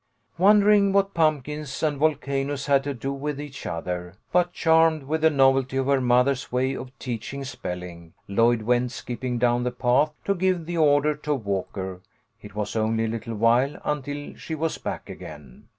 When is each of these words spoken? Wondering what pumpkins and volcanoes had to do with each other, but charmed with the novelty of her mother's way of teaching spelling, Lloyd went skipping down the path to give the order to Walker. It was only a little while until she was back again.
Wondering 0.39 0.93
what 0.93 1.13
pumpkins 1.13 1.83
and 1.83 1.99
volcanoes 1.99 2.65
had 2.65 2.83
to 2.85 2.93
do 2.95 3.13
with 3.13 3.39
each 3.39 3.67
other, 3.67 4.15
but 4.31 4.51
charmed 4.51 5.03
with 5.03 5.21
the 5.21 5.29
novelty 5.29 5.77
of 5.77 5.85
her 5.85 6.01
mother's 6.01 6.51
way 6.51 6.73
of 6.75 6.89
teaching 6.97 7.43
spelling, 7.43 8.15
Lloyd 8.27 8.63
went 8.63 8.91
skipping 8.91 9.37
down 9.37 9.63
the 9.63 9.69
path 9.69 10.11
to 10.25 10.33
give 10.33 10.65
the 10.65 10.75
order 10.77 11.13
to 11.17 11.35
Walker. 11.35 12.01
It 12.41 12.55
was 12.55 12.75
only 12.75 13.05
a 13.05 13.09
little 13.09 13.35
while 13.35 13.79
until 13.85 14.35
she 14.37 14.55
was 14.55 14.79
back 14.79 15.07
again. 15.07 15.67